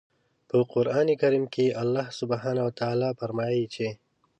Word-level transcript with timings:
په 0.49 0.57
قرآن 0.73 1.07
کریم 1.21 1.45
کې 1.53 1.65
الله 1.81 2.05
سبحانه 2.19 2.61
وتعالی 2.67 3.09
فرمايي 3.19 3.65
چې 3.73 3.87